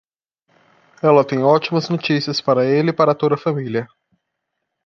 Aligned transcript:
Ela 1.03 1.23
tem 1.23 1.43
ótimas 1.43 1.87
notícias 1.87 2.41
para 2.41 2.65
ele 2.65 2.89
e 2.89 2.93
para 2.93 3.13
toda 3.13 3.35
a 3.35 3.37
família. 3.37 3.87